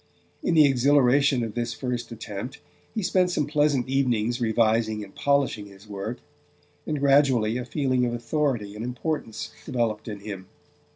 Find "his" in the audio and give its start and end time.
5.67-5.87